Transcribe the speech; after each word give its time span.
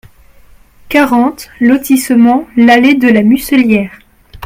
quarante 0.89 1.51
lotissement 1.59 2.47
l'Allée 2.57 2.95
de 2.95 3.07
la 3.07 3.21
Mucelière 3.21 3.99